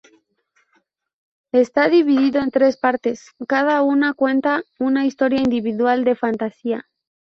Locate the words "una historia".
4.79-5.41